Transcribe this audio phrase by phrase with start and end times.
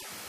[0.00, 0.28] you.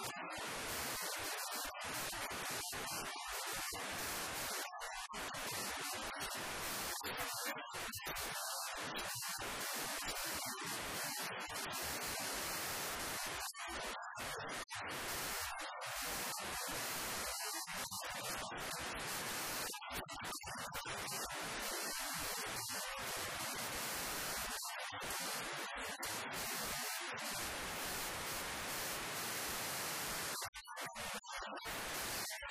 [0.00, 0.11] you
[2.90, 3.12] you.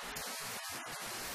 [0.01, 1.30] ハハハハ!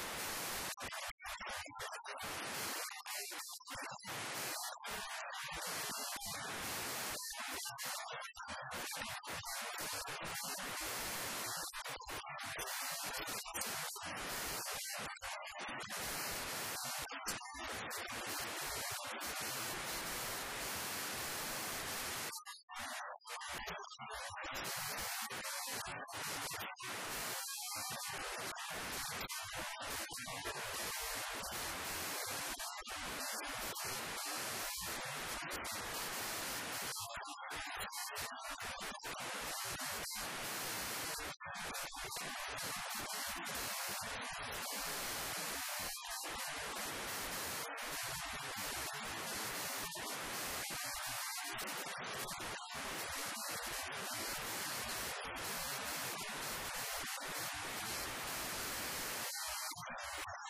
[30.27, 30.57] you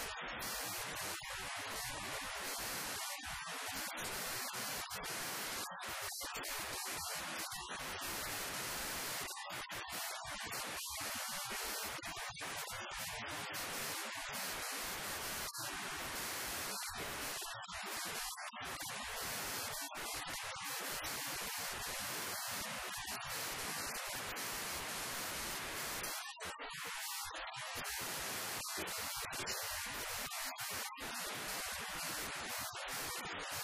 [0.00, 0.22] you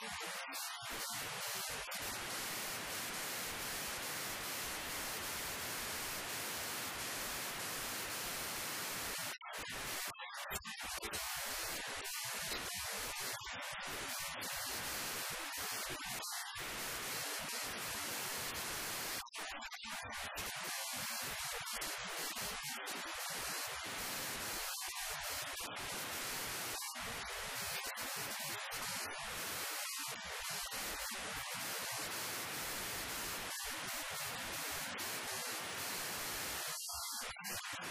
[0.00, 0.14] どうも。
[37.42, 37.90] I'm sorry.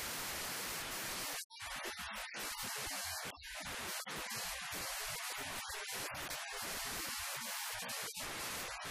[1.83, 1.93] Thank
[8.85, 8.90] you.